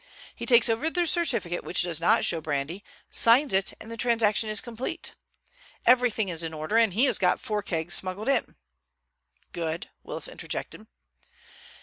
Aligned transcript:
He 0.35 0.47
takes 0.47 0.67
over 0.67 0.89
the 0.89 1.05
certificate 1.05 1.63
which 1.63 1.83
does 1.83 2.01
not 2.01 2.25
show 2.25 2.41
brandy, 2.41 2.83
signs 3.11 3.53
it, 3.53 3.73
and 3.79 3.91
the 3.91 3.97
transaction 3.97 4.49
is 4.49 4.59
complete. 4.59 5.13
Everything 5.85 6.27
is 6.27 6.41
in 6.41 6.55
order, 6.55 6.75
and 6.75 6.95
he 6.95 7.05
has 7.05 7.19
got 7.19 7.39
four 7.39 7.61
kegs 7.61 7.93
smuggled 7.93 8.27
in." 8.27 8.55
"Good," 9.51 9.91
Willis 10.01 10.27
interjected. 10.27 10.87